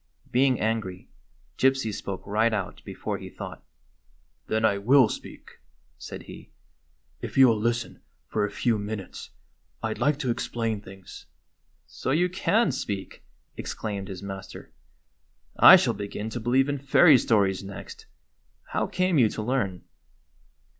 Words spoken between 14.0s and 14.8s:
his master.